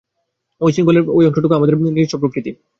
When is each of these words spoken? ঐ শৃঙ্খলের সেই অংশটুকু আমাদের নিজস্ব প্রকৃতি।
ঐ 0.61 0.67
শৃঙ্খলের 0.73 1.03
সেই 1.07 1.27
অংশটুকু 1.27 1.53
আমাদের 1.57 1.75
নিজস্ব 1.87 2.15
প্রকৃতি। 2.21 2.51